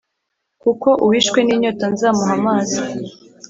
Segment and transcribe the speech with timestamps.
[0.61, 2.79] kuko uwishwe n’inyota nzamuha amazi,